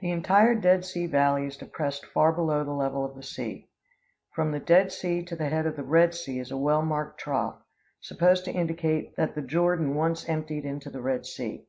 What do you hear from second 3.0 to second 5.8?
of the sea. From the Dead Sea to the head of